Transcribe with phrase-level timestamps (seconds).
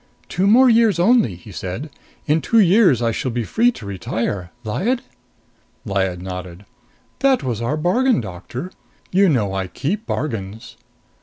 [0.27, 1.91] "Two more years only!" he said.
[2.25, 5.03] "In two years I shall be free to retire, Lyad?"
[5.85, 6.65] Lyad nodded.
[7.19, 8.71] "That was our bargain, Doctor.
[9.11, 10.75] You know I keep bargains."